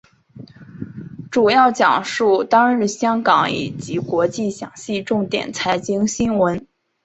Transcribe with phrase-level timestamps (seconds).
[1.29, 6.65] 主要讲述当日香港以及国际详细重点财经新闻。